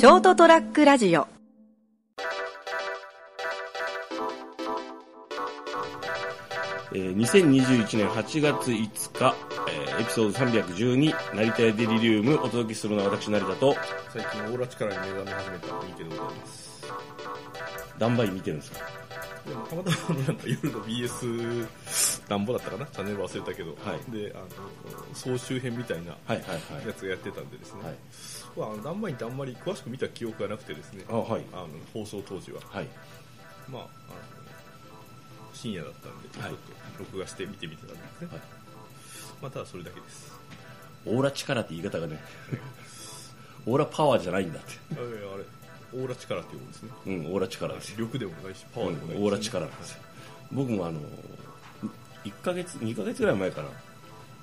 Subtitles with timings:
[0.00, 1.26] ショートトラックラジオ
[6.92, 8.74] えー2021年8月5
[9.18, 9.34] 日、
[9.68, 13.76] えーエピソード312成田屋デリリウムお届けするのは私成田と
[14.08, 16.86] 最近オーラ力に目覚め始めた三池でございます。
[17.98, 18.99] ダンバイン見てるんですか？
[19.68, 21.66] たまたまあのなんか夜の BS
[22.28, 22.86] なんぼだったかな？
[22.86, 24.10] チャンネル忘れたけど、はい。
[24.12, 26.86] で、あの、総集編みたいなはいはいはい。
[26.86, 27.94] やつがやってたんでですね、はい。
[28.56, 31.44] まああのダンバインってあんまり詳しく見た記憶がなくてですね、あはい。
[31.52, 32.88] あの放送当時は、はい。
[33.68, 33.88] まあ、あの
[35.54, 36.52] 深夜だったんで、ちょっはい。
[36.52, 36.58] と
[37.00, 38.28] 録画して見てみてたんですね。
[38.30, 38.40] はい。
[39.42, 40.32] まあ、ただそれだけです。
[41.06, 42.20] オーラ力って言い方がね
[43.66, 44.72] オーラパワーじゃないんだって。
[44.92, 45.44] あれ、あれ、
[45.92, 46.90] オーラ力って言うんですね。
[47.06, 50.02] うんオーラ力ですよ、力でもないし、パワーでもないうんオーラ力なんですよ。
[50.52, 51.00] 僕もあの
[52.24, 53.68] 1ヶ月2ヶ月ぐらい前かな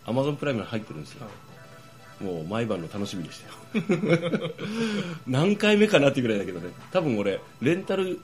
[0.06, 1.28] アマゾンプライムに入ってるんですよ、
[2.22, 3.42] もう毎晩の楽しみでし
[3.73, 4.52] たよ。
[5.28, 6.70] 何回目かなってぐらいだけどね。
[6.92, 8.20] 多分俺レンタル、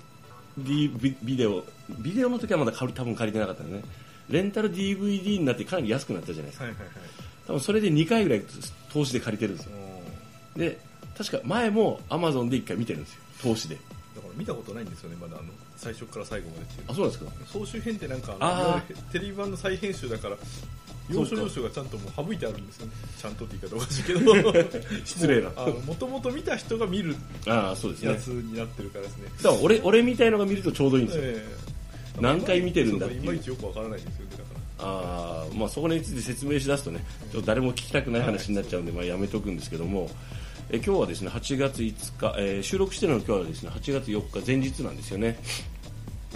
[0.58, 3.84] D、ビビデオビデオの時はまだ借り多分借りてなかったんでね。
[4.30, 6.66] レンタル DVD になってかなり安くなったじゃないですか。
[6.66, 6.94] はいはいはい。
[7.48, 8.44] 多分それで2回ぐらい
[8.92, 9.72] 投資で借りてるんですよ。
[10.56, 10.80] で
[11.17, 13.19] 確か前もアマゾンで1回見てるんですよ。
[13.42, 13.75] 投資で。
[14.16, 16.86] だから見たことないんですよね、まだあの最初から最後までっていう。
[16.89, 17.31] あそうなんですか？
[17.59, 20.38] 総集編ってなんかあーいわゆるテレビ版の再編集だから
[21.09, 22.94] 要所要所がちゃんともう省いてあるんですよね。
[23.19, 24.34] ちゃんとって言い方おかしいけど。
[25.06, 25.50] 失礼な。
[25.86, 27.16] もともと見た人が見る
[27.47, 28.11] ああそうですね。
[28.11, 29.25] やつになってるからですね。
[29.38, 31.45] だから俺俺みたいのが見るとちょうどいいんですよ、え
[32.17, 32.22] え。
[32.22, 34.86] 何回見てるんだっていまいちよくわからないんですよねだから。
[34.86, 40.09] あーまあ、そこについて説明しだすとねちょっと誰も聞きたくない話になっちゃうんで、まあ、やめとくんですけども
[40.74, 45.38] え今日はですね8月5日、えー収録してるのは今日はですね8月4日前日なんですよね、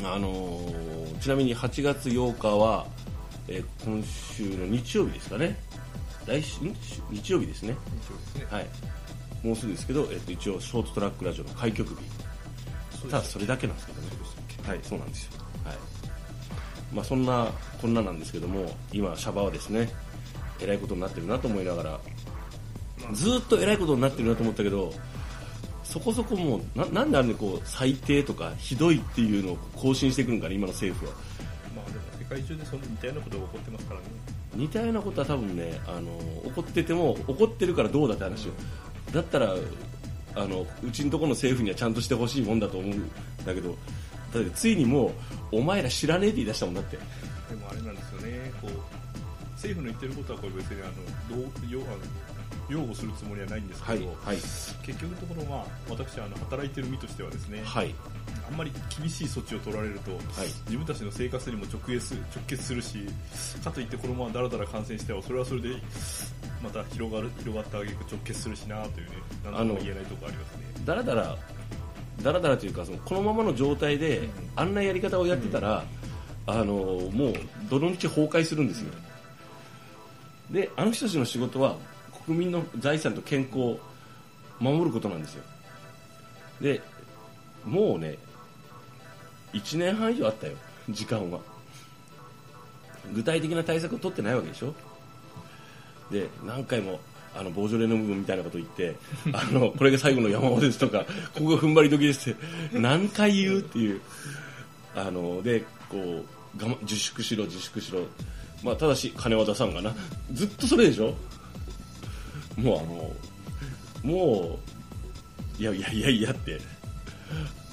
[0.04, 2.86] あのーちなみに8月8日は、
[3.48, 5.58] えー今週の日曜日ですかね。
[6.28, 6.76] 来週ん？
[7.10, 7.76] 日曜日ですね。
[7.92, 8.48] 印象ですね。
[8.52, 8.68] はい。
[9.44, 13.08] もうすぐですけど、えっと一応ショートトラックラジオの開局日。
[13.10, 14.08] ただそれだけなんですけどね。
[14.68, 15.32] はいそうなんですよ。
[15.66, 15.78] はい。
[16.94, 17.48] まあそんな
[17.82, 19.90] こんななんですけども今シャバはですね
[20.60, 22.00] えらいことになってるなと思いながら
[23.14, 24.94] ずーっとえらいことになってるなと思ったけど
[25.84, 31.18] そこそこもうななんであれでこう最低とかひどいっていうのを更新してくるんかね今の政府は。
[31.76, 34.06] まあでも世界中でその似たようなことが起こってますからね。
[34.56, 36.10] 似たようなことは多分ねあの
[36.46, 38.52] 怒ってても怒ってるからどうだって話を
[39.14, 39.56] だったら
[40.36, 43.10] あのうちのところの政府にはちゃんとしてほしいもんだと思うん
[43.46, 43.76] だけど
[44.34, 45.14] だってついにも
[45.52, 46.98] うお前ら知らねえって言い出したもんだって。
[46.98, 48.72] でもあれなんですよねこう
[49.52, 50.86] 政府の言ってることはこれ別にあ
[51.32, 51.98] のどうよあの
[52.70, 57.94] 擁護するつもりはないんですけど、はい結局のところ、まあ、私あの働いてる身としてはですね、はい。
[58.50, 60.22] あんまり厳しい措置を取られると、はい。
[60.66, 63.00] 自分たちの生活にも直結する直結するし
[63.64, 65.70] かといってこのままだらだら感染してはそれはそれで
[66.64, 70.64] また広がる広がった挙句直結するしなというね何とも言えないところありますね。
[70.86, 71.38] だらだら
[72.22, 74.30] だらだらというかそのこのままの状態で、うん。
[74.56, 75.84] あんなやり方をやってたら、
[76.48, 77.34] あのもう
[77.70, 78.92] どの道崩壊するんですよ、
[80.50, 81.76] であの人たちの仕事は
[82.28, 83.80] 国民の財産と健康を
[84.60, 85.44] 守ることなんですよ。
[86.62, 86.82] で
[87.66, 88.18] もうね
[89.54, 90.54] 1年半以上あったよ
[90.90, 91.40] 時間は。
[93.14, 94.74] 具体的な対策を取ってないわけでしょ。
[96.12, 97.00] で何回も
[97.34, 98.96] あのボージョレ・ヌーブみたいなこと言って
[99.32, 104.02] あのこれが最後の山場ですとかここが踏ん張り時ですって何回言うっていう。
[104.96, 106.26] あのでこ
[106.58, 108.00] う我慢自粛しろ自粛しろ、
[108.64, 109.94] まあ、ただし金は出さんがな。
[110.34, 111.16] ずっとそれでしょ。
[112.58, 114.60] もうあのも
[115.60, 116.60] ういやいやいやいやって。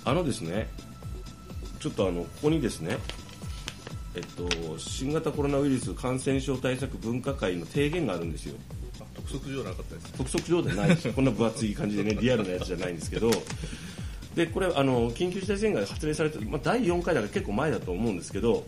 [0.04, 0.68] あのですね
[1.80, 2.98] ちょっとあのここにですね
[4.16, 8.54] えっと、新型コロナウイルス感染症対策分科会の提言があるんですよ。
[9.00, 10.12] あ督促状なかったです。
[10.12, 11.10] 督促状ではないです。
[11.12, 13.30] こんな分厚い感じでねリアルなやつじゃないんですけど。
[14.36, 18.66] でこれあの緊急事態宣言が発令された、まあ、第4回だから結構前だと思うんですけど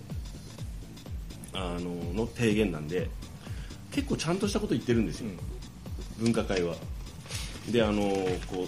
[1.53, 3.11] あのの提言なんで
[3.91, 5.31] 結構ちゃんとしたこと言ってるんですよ、
[6.19, 6.75] 分科会は
[7.71, 8.03] であの
[8.47, 8.67] こ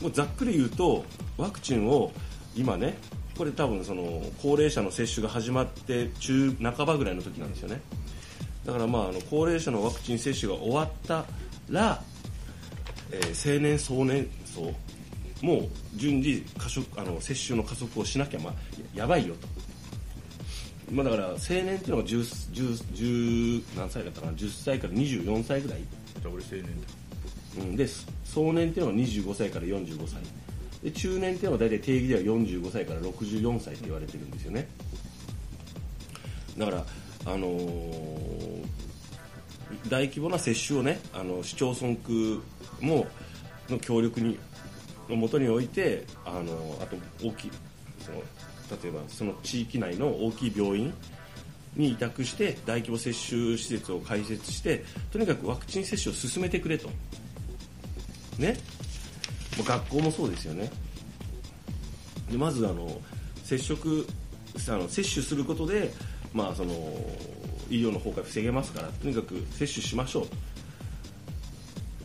[0.00, 1.04] うもうざっくり言うと
[1.36, 2.12] ワクチンを
[2.54, 2.96] 今ね
[3.36, 7.80] これ多分その高齢者の接種が始まって中半ばぐらいの時なんですよね。
[8.66, 11.24] だからまああの高齢者のワクチン接種が終わった
[11.70, 12.02] ら、
[13.10, 14.72] えー成年壮年層
[15.42, 18.54] もう順次加速あの接種の加速をしなきゃまあ
[18.94, 19.48] やばいよと、
[20.92, 22.18] まあ、だから青年っていうのが 10,
[22.52, 25.80] 10, 10何歳だったかな？10歳から24歳ぐらい
[26.22, 26.70] じゃあ俺青年だ
[27.58, 27.84] うん、で
[28.24, 30.22] 壮年っていうのは25歳から45歳。
[30.84, 34.68] で中年っていうのは大体定義では45歳から64歳って言われてるんですよね。
[36.56, 36.84] だから
[37.26, 38.50] あのー
[39.88, 42.42] 大規模な接種をねあの市町村区
[42.80, 43.06] も
[43.68, 44.38] の協力に
[45.08, 47.50] のもとにおいてあのあと大きい
[48.00, 48.18] その
[48.82, 50.92] 例えばその地域内の大きい病院
[51.76, 56.88] に委託して大規模接種施設を開設してとにかくワクチン接種を進めてくれと。
[58.38, 58.56] ね。
[59.56, 60.70] もう学校もそうですよね。
[62.30, 63.00] でまずあの
[63.44, 64.06] 接触
[64.68, 65.92] あの接種することで、
[66.32, 66.72] まあ、その
[67.68, 70.26] 医療の崩壊を防げますからとにかく接種しましょ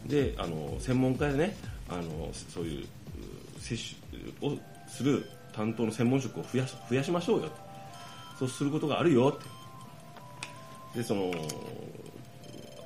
[0.05, 0.09] う。
[0.09, 1.55] であの専門家でね
[1.89, 2.87] あのそういう
[3.59, 3.77] 接
[4.41, 4.57] 種を
[4.87, 7.49] する担当の専門職を増や増やしましょうよ。
[8.37, 9.54] そうすることがあるよって。
[10.95, 11.31] でその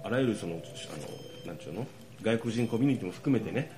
[0.04, 1.86] あらゆるそのあのなんちゅうの？
[2.22, 3.72] 外国人コミュニティも含めてね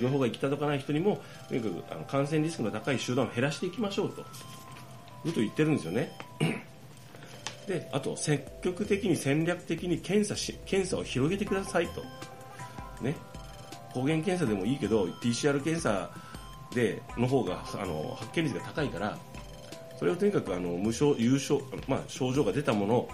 [0.00, 4.24] 情報が行き届かない人にもとにかくあの感染リスクの高い集団を減らしていきましょうと
[5.24, 6.12] うと言ってるんですよね。
[7.66, 12.02] であと積極的に戦略的に検査し検査を広げてくださいと、
[13.02, 13.16] ね、
[13.92, 16.10] 抗原検査でもいいけど PCR 検査
[16.72, 19.18] での方があの発見率が高いから
[19.98, 23.08] それをとにかくあの無症有症、まあ、症状が出たものを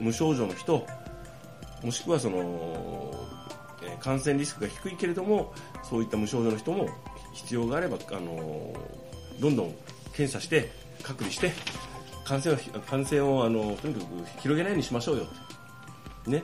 [0.00, 0.86] 無症状の人
[1.82, 3.14] もしくはその
[3.82, 5.52] え感染リスクが低いけれども
[5.82, 6.88] そういった無症状の人も
[7.34, 8.72] 必要があればあの
[9.40, 9.74] どんどん
[10.14, 10.70] 検査して
[11.02, 11.52] 隔離して
[12.24, 15.26] 感染を感染をあのとにかく広げないようにしましょうよ
[16.26, 16.42] ね。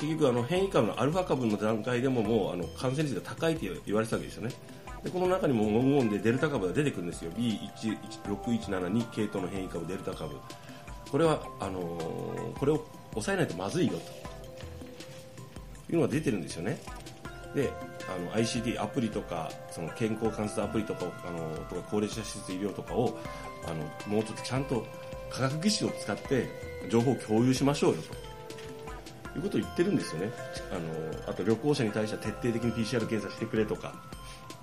[0.00, 4.54] 結局あの変異株のアルファ株の段階でももうあの感染率が高いと言われてたわけですよね。
[5.02, 7.32] でこの中にも文言でデルタ株が出てくるんですよ。
[7.32, 10.34] B6172 系統の変異株デルタ株。
[11.14, 11.80] これはあの
[12.58, 13.98] これを抑えないとまずいよと。
[15.88, 16.76] いうのが出てるんですよね。
[17.54, 17.72] で
[18.08, 23.16] あの ICT アプリとかその健康観察アプリとかあのとか高齢者施設医療とかを
[23.64, 24.84] あのもうちょっとちゃんと
[25.30, 26.48] 科学技術を使って
[26.90, 29.38] 情報を共有しましょうよと。
[29.38, 30.32] いうことを言ってるんですよね。
[30.72, 33.94] あのあと旅行者に対しては徹底的に PCR 検査してくれとか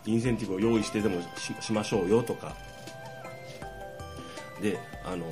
[0.06, 1.22] インセンティブを用意してでも
[1.62, 2.54] しましょうよとか。
[4.62, 5.26] であの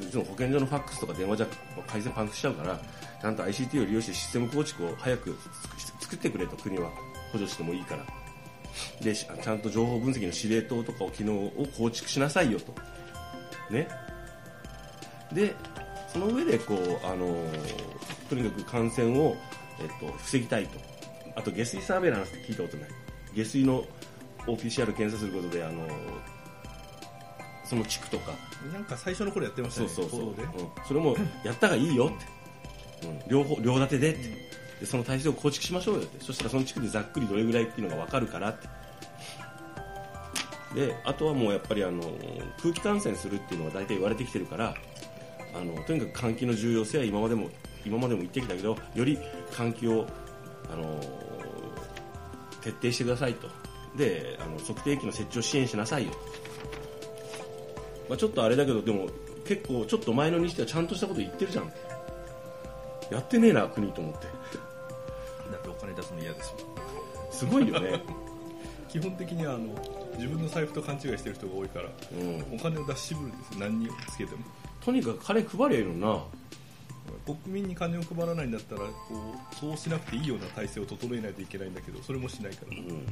[0.00, 1.46] いつも保健所のファックスとか電話じゃ
[1.86, 2.78] 回線パンクしちゃうから
[3.20, 5.36] ちゃんと ICT を利用してシステム構築を早く
[6.00, 6.90] 作ってくれと国は
[7.32, 8.04] 補助してもいいから。
[9.00, 12.74] でちゃんと情報分析の司令塔とかを機能を構築しなさいよと。
[13.70, 13.88] ね。
[15.32, 15.54] で
[16.12, 17.34] その上でこうあの
[18.28, 19.36] とにかく感染を、
[19.80, 20.78] えっと、防ぎたいと。
[21.34, 22.90] あと下水サーベランスって聞いたことない。
[23.34, 23.84] 下水の
[24.46, 25.86] OPCR 検査することであの
[27.68, 28.32] その地区とか。
[28.72, 29.88] なんか最初の頃やってましたね。
[29.88, 30.36] そうそうそう、うん、
[30.86, 34.28] それもやったがいいよって、うん、両方両立てでって、
[34.80, 36.24] でその体制を構築しましょうよって。
[36.24, 38.68] そしたらその地区でざっくりどれぐらいっていうのが分かるからって。
[40.74, 42.02] であとはもうやっぱりあの
[42.60, 44.74] 空気感染するっていうのが大体言われてきてるから
[45.54, 47.48] あのとにかく換気の重要性は今までも
[47.86, 49.18] 今までも言ってきたけどより
[49.52, 50.06] 換気を
[50.70, 51.00] あの
[52.60, 53.48] 徹底してくださいと。
[53.96, 56.12] であの測定器の設置を支援しなさいよ
[58.08, 59.08] まあ、ちょっとあれだけどでも
[59.44, 61.72] 結構ちょっと前のにしてはちゃんとしたこと言ってるじゃん。
[63.10, 64.26] やってねえな国と思って。
[65.52, 66.56] だってお金出すの嫌ですよ
[67.30, 68.02] すごいよね。
[68.88, 69.68] 基本的にはあの
[70.16, 74.44] 自分の財布と勘違いしてる人が多いから、うん、お金を出し渋るんです何につけても。
[74.80, 76.22] とにかく金配りゃいいのな。
[77.24, 83.06] 国民に金を配らないんだったらこうそうしなくていいような体制を整えないといけないんだけどそれもしないから、うん、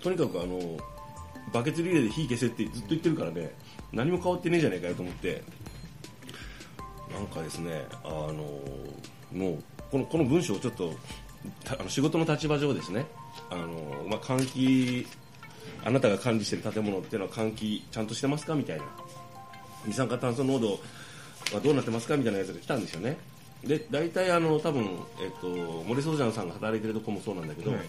[0.00, 0.78] とにかくあの
[1.52, 3.50] バケツリレーで火消せってずっと言ってるからね。
[3.92, 5.42] 何も変わってねえじゃねえかよと思って。
[7.12, 8.34] なんかですねあの
[9.32, 10.92] もうこのこの文章をちょっと
[11.66, 13.06] あの仕事の立場上ですね。
[13.50, 15.06] あの、まあ、換気
[15.84, 18.84] あなたが管理している建物っていうのは換気ちゃんとしてますかみたいな。
[19.86, 20.80] 二酸化炭素濃度
[21.52, 23.16] はどうなってますかみたいなやつが来たんですよね。
[23.64, 24.84] で大体あの多分、
[25.20, 25.48] えっと、
[25.86, 27.80] 森総山さんが働いてるとこもそうなんだけど、はい、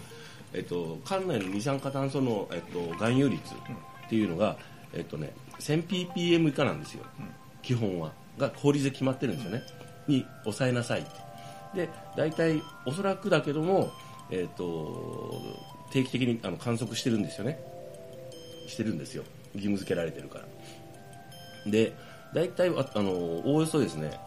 [0.52, 4.56] えっと、館内の二酸化炭素の、えっと、含有率っていうのが、
[4.92, 7.04] えっとね、1000ppm 以下なんですよ、
[7.62, 8.12] 基本は。
[8.38, 9.62] が法律で決まってるんですよね、
[10.08, 11.00] に抑えなさい。
[11.00, 11.10] って
[11.74, 13.92] で大体おそらくだけども、
[14.30, 15.40] えっと、
[15.92, 17.60] 定期的にあの観測してるんですよね。
[18.66, 19.24] してるんですよ。
[19.54, 21.70] 義務付けられてるから。
[21.70, 21.92] で
[22.34, 24.18] 大体あのおおよそですね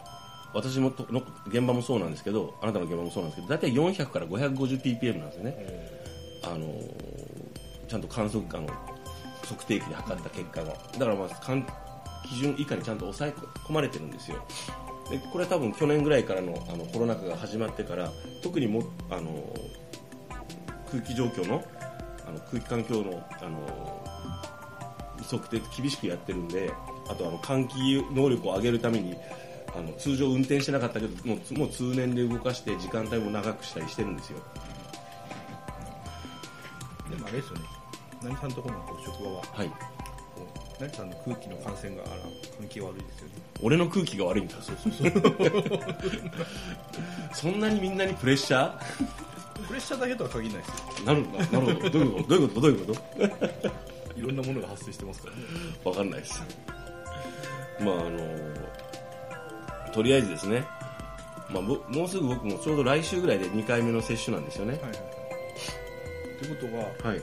[0.52, 5.56] 私もの現場もそうなんですけどあなたの現場もそうなんですけど大体400から 550ppm なんですよね、
[6.46, 6.66] あの
[7.88, 8.68] ちゃんと観測あの
[9.42, 10.72] 測定器で測った結果が。
[10.72, 11.28] だからまあ
[12.26, 13.34] 基準以下にちゃんと抑え
[13.66, 14.42] 込まれてるんですよ。
[15.10, 18.10] でこれは多分去年ぐらいからのあのコロナ禍が始まってから
[18.42, 19.54] 特にもあの
[20.90, 21.62] 空気状況の
[22.26, 24.04] あの空気環境のあの
[25.30, 26.70] 測定厳しくやってるんで
[27.08, 29.14] あとあの換気能力を上げるために
[29.76, 34.38] あの通常運転してなかったけどもうもう通年で動かして時間帯も長くしたりしてるんですよ。
[37.34, 37.64] れですよね。
[38.22, 39.68] 何さんとこのこう職場ははい。
[39.68, 39.74] こ
[40.78, 42.12] う何さんの空気の感染があら
[42.58, 43.34] 関係悪いですよね。
[43.62, 44.54] 俺の空気が悪いんだ。
[44.60, 44.92] そうそう。
[44.92, 45.94] そ う
[47.34, 48.72] そんなにみんなにプレッシャ
[49.66, 50.74] プレッシャーだけとは限らないですよ。
[50.98, 51.22] ーなる
[51.52, 51.90] なるほど。
[51.90, 52.28] どういうこと？
[52.28, 52.60] どういうこと？
[52.60, 53.70] どういうこと？
[54.18, 55.36] いろんなものが発生してますから。
[55.36, 55.42] ね
[55.84, 56.42] わかんないです。
[57.80, 58.18] まああの
[59.92, 60.64] とりあえずですね、
[61.50, 64.72] まあ、ぼもうすぐ僕もちょうど来週ぐらいで2回目の接種なんですよね。
[64.74, 65.23] はいはい
[66.38, 67.22] ということははい。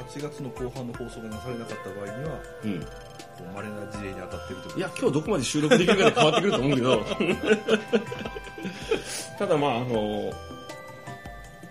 [0.00, 2.80] 8月の後半の放送がなされなかった場合にはうん。
[2.80, 2.86] こ
[3.50, 7.04] う稀な事例に当たってるといや、今日どこまで収録できるかで変わってくると思うけど、
[9.38, 10.32] ただまあ、あの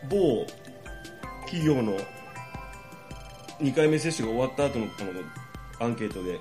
[0.10, 0.46] 某
[1.46, 1.98] 企業の
[3.60, 5.12] 2回目接種が終わった後のこの
[5.80, 6.40] アンケートで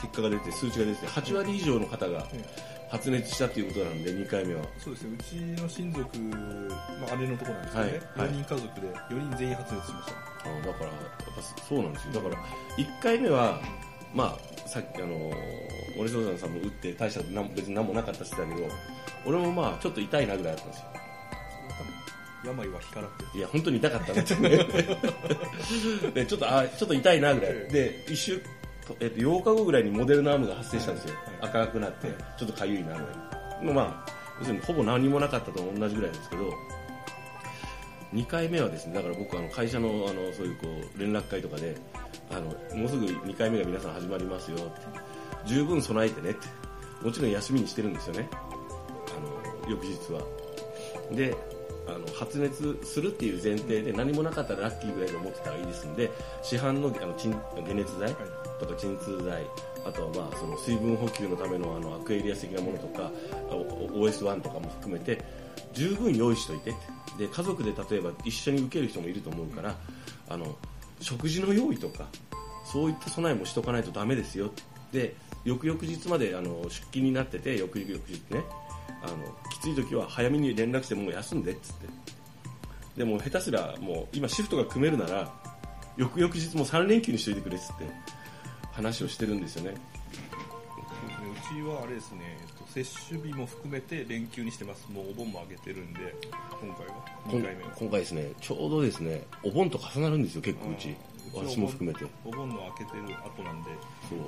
[0.00, 2.26] 結果が出て、数値が出て、8割以上の方が
[2.90, 4.62] 発熱したということなんで、2回目は。
[4.78, 12.14] そうですねうちの親族、まあ、姉のとこなんですけどね、はいはい4人家族で4人全員発熱しましたあだから、やっぱそうなんですよ。
[12.14, 12.36] だから、
[12.76, 13.60] 1回目は、
[14.14, 15.32] まあ、さっき、あの、
[15.96, 18.74] 森蔵さんも打って大したなん別に何もなかったって言ってたけど、
[19.26, 20.84] 俺もまあ、ちょっと痛いなぐらいだったんですよ。
[22.44, 24.48] 多分病は気からっていや、本当に痛かったなってね。
[26.14, 27.52] で、 ちょっと、あ、ちょっと痛いなぐらい。
[27.68, 28.42] で、一週、
[29.00, 31.14] えっと、8日後ぐらいにモデルナームが発生したんですよ。
[31.14, 32.98] はい赤くなって、ちょっと痒いなぐら
[33.62, 33.64] い。
[33.64, 36.52] のまあ、要するにほぼ何もなかったと同じぐらいですけど、
[38.12, 40.66] 2回目はですね、だから僕あの会社のあのそういうこ
[40.96, 41.76] う連絡会とかで、
[42.30, 44.80] あのもうすぐ2回目が皆さん始まりますよって、
[45.46, 46.46] 十分備えてねって、
[47.02, 50.22] もちろん休みにしてるんですよね、あの翌日は。
[51.12, 51.36] で
[51.88, 56.10] あの発熱するっていう前提で何もなかったらラッキーぐらいで思ってたらいいですんで
[56.42, 57.32] 市販のあの鎮
[57.64, 58.14] 解熱剤
[58.60, 59.42] とか鎮痛剤
[59.86, 63.10] あとはまあその水分補給のためのあのアクエリアス的なものとか
[63.50, 65.24] お OS1 とかも含めて
[65.72, 66.74] 十分用意しといて。
[67.18, 69.74] で家族で例えば一緒に受ける人もいると思うから
[70.28, 70.56] あの
[71.00, 72.06] 食事の用意とか
[72.64, 74.52] そういった備えもしとかないとダメですよ
[74.92, 75.14] で
[75.44, 78.42] 翌々日まであの出勤になってて翌々日ね
[79.02, 79.16] あの
[79.50, 81.88] きつい時は早めに連絡してもう休んでっつって。
[82.96, 85.32] でも下手すらもう今シフトが組めるなら
[85.96, 87.84] 翌々日も3連休にしといてくれっつって
[88.72, 89.76] 話をしてるんですよね。
[91.48, 94.88] そうちはあれですね、えっと、接種日も含めて連休にしてます。
[94.90, 96.14] もうお盆も上げてるんで
[96.60, 97.04] 今回は。
[97.26, 97.70] 2今回目は。
[97.76, 100.96] 今回ですねちょうどですねお盆と重なるんですよ結構うち
[101.34, 102.06] 私も含めて。
[102.24, 103.70] お盆の明けてる後なんで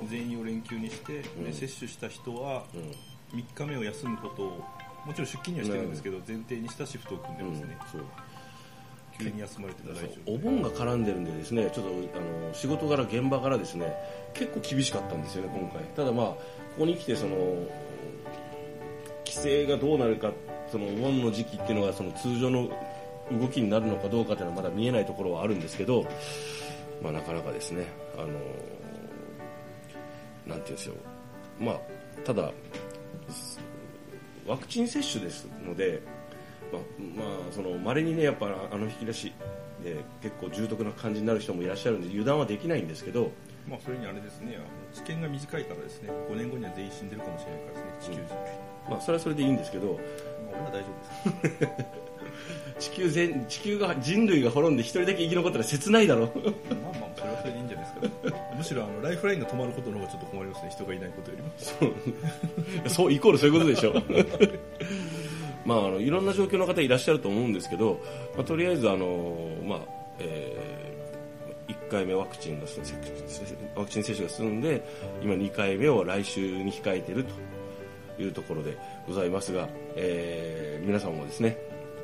[0.07, 1.43] 全員を連休にして、うん。
[1.45, 2.91] で接種した人はうん。
[3.31, 4.63] 3日目を休むことを
[5.05, 7.55] もちろん出勤にはしてるんですけど、前提にしたシフトを組んでうんま
[7.87, 8.03] すね、
[9.17, 13.93] 急に休まれてたらお盆が絡んでるんでですねちょっとあの仕事柄現場からですね
[14.33, 15.83] 結構厳しかったんですよね今回。
[15.95, 16.37] ただまあこ
[16.79, 17.37] こに来てその
[19.25, 20.31] 規制がどうなるか
[20.71, 22.69] そのお盆の時期っていうのがその通常の
[23.31, 26.05] 動きになるのかどうかっていうのはまだ見えないところはあるんですけど、
[27.01, 27.85] まあ、なかなかですね。
[28.17, 28.27] あの
[30.47, 30.95] なんていうんですよ
[31.59, 31.79] まあ
[32.25, 32.51] ただ
[34.47, 36.01] ワクチン接種ですので
[36.71, 36.81] まあ、
[37.17, 39.33] まあ、その稀にねやっぱあの引き出し
[39.83, 43.31] で結構重篤な感じになる人もいらっしゃるんで油断はできないんですけど
[43.67, 48.35] まあそれにあれですねあの知見が短いからですね5年後には全員死んでるかもしれないからですね地球人、
[48.89, 49.97] まあそれはそれでいいんですけどまあ
[50.53, 50.87] 俺は大丈
[51.25, 52.01] 夫です
[52.79, 56.27] 地球全地球が人類が滅んで一人だけ生き残ったら切ないだろう。
[56.27, 58.37] まあまあそれはそれでいいんじゃないですか。
[58.57, 60.69] むしろあのライフラインが止まることの方がちょっと困りますね。
[60.71, 61.51] 人がいないことよりも。
[62.87, 63.11] そう。
[63.13, 63.93] イコールそういうことでしょ
[65.65, 67.99] まああのいろんな状況の方いらっしゃると思うんですけど、
[68.35, 69.79] まあ、とりあえずあのまあ
[70.19, 70.57] え
[71.67, 72.65] 1回目ワクチンが
[73.75, 74.81] ワクチン接種が進んで
[75.21, 77.25] 今2回目を来週に控えている
[78.17, 81.57] というところでございますが、えー皆さんもですね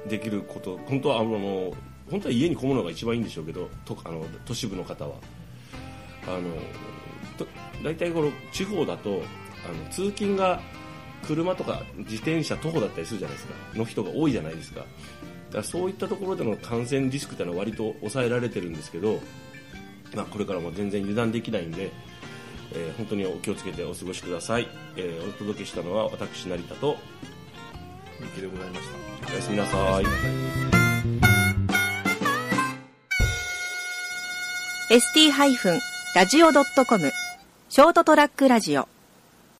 [0.08, 1.74] できること本当はあの
[2.10, 5.16] 本当は家にこもるのが一番いいんでしょうけどとあの都市部の方は。
[6.28, 6.42] あの
[7.84, 9.22] 大体この地方だと
[9.66, 10.60] あの通勤が
[11.26, 13.54] 車とか自転車徒歩だったりするじゃないですか。
[13.76, 14.82] の人が多いじゃないですか。
[14.82, 14.88] だか
[15.60, 19.20] らそういったところでの感染リスクっていうのは割と抑えられてるんですけど、
[20.16, 21.92] まあ、これからも全然油断できないんで、
[22.74, 26.98] えー本当にお気をつけてお過ごしください、えーお届けしたのは私成田と
[28.20, 28.70] 三木でござい。
[28.70, 28.98] ました
[29.32, 30.06] おやすみなさい。
[34.90, 37.12] ST-radio.com
[37.70, 38.88] ショートトラックラジオ